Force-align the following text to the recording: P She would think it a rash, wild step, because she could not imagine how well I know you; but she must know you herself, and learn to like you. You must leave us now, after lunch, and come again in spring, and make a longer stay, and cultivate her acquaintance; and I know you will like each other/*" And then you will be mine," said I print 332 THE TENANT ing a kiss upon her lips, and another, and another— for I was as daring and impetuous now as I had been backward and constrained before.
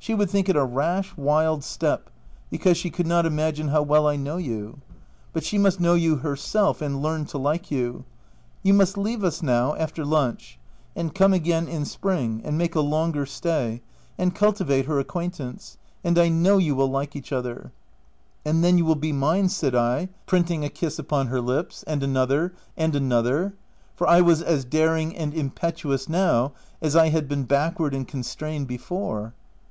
P 0.00 0.06
She 0.06 0.14
would 0.14 0.28
think 0.28 0.48
it 0.48 0.56
a 0.56 0.64
rash, 0.64 1.16
wild 1.16 1.64
step, 1.64 2.10
because 2.50 2.76
she 2.76 2.90
could 2.90 3.06
not 3.06 3.24
imagine 3.24 3.68
how 3.68 3.82
well 3.82 4.06
I 4.06 4.16
know 4.16 4.36
you; 4.36 4.80
but 5.32 5.44
she 5.44 5.56
must 5.56 5.80
know 5.80 5.94
you 5.94 6.16
herself, 6.16 6.82
and 6.82 7.00
learn 7.00 7.24
to 7.26 7.38
like 7.38 7.70
you. 7.70 8.04
You 8.64 8.74
must 8.74 8.98
leave 8.98 9.22
us 9.24 9.42
now, 9.42 9.76
after 9.76 10.04
lunch, 10.04 10.58
and 10.96 11.14
come 11.14 11.32
again 11.32 11.68
in 11.68 11.84
spring, 11.86 12.42
and 12.44 12.58
make 12.58 12.74
a 12.74 12.80
longer 12.80 13.24
stay, 13.24 13.80
and 14.18 14.34
cultivate 14.34 14.86
her 14.86 14.98
acquaintance; 14.98 15.78
and 16.04 16.18
I 16.18 16.28
know 16.28 16.58
you 16.58 16.74
will 16.74 16.88
like 16.90 17.14
each 17.16 17.32
other/*" 17.32 17.70
And 18.44 18.62
then 18.64 18.76
you 18.76 18.84
will 18.84 18.96
be 18.96 19.12
mine," 19.12 19.48
said 19.48 19.74
I 19.74 20.08
print 20.26 20.48
332 20.48 20.48
THE 20.48 20.48
TENANT 20.48 20.50
ing 20.50 20.64
a 20.66 20.68
kiss 20.80 20.98
upon 20.98 21.26
her 21.28 21.40
lips, 21.40 21.82
and 21.86 22.02
another, 22.02 22.52
and 22.76 22.94
another— 22.96 23.54
for 23.96 24.06
I 24.06 24.20
was 24.20 24.42
as 24.42 24.64
daring 24.66 25.16
and 25.16 25.32
impetuous 25.32 26.08
now 26.08 26.52
as 26.82 26.94
I 26.96 27.08
had 27.08 27.26
been 27.28 27.44
backward 27.44 27.94
and 27.94 28.06
constrained 28.06 28.66
before. 28.66 29.32